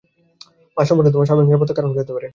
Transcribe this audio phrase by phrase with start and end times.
[0.77, 2.27] মা সম্পর্কে তার অস্বাভাবিক নীরবতার কারণ কী হতে পারে?